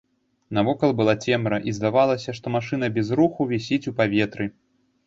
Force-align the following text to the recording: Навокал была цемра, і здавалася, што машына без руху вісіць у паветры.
Навокал 0.57 0.95
была 1.01 1.15
цемра, 1.27 1.59
і 1.73 1.75
здавалася, 1.81 2.35
што 2.41 2.57
машына 2.57 2.85
без 2.99 3.07
руху 3.21 3.49
вісіць 3.55 3.85
у 3.95 3.99
паветры. 4.03 4.55